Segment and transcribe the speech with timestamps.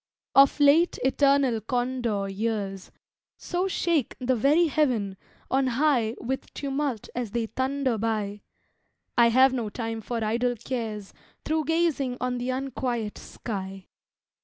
[0.33, 2.89] Of late, eternal Condor years
[3.37, 5.15] So shake the very Heaven
[5.51, 8.41] on high With tumult as they thunder by,
[9.15, 11.13] I have no time for idle cares
[11.45, 13.89] Through gazing on the unquiet sky.